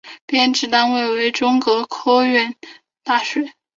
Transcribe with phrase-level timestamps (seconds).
[0.25, 2.55] 编制单位中国科学院
[3.03, 3.53] 大学